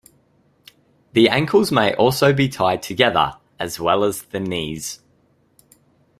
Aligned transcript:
The 1.13 1.29
ankles 1.29 1.71
may 1.71 1.93
also 1.93 2.33
be 2.33 2.49
tied 2.49 2.81
together, 2.81 3.37
as 3.59 3.79
well 3.79 4.03
as 4.03 4.23
the 4.23 4.39
knees. 4.39 4.99